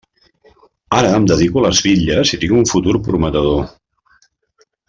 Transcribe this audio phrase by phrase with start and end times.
[0.99, 3.57] Ara em dedico a les bitlles i tinc un futur prometedor.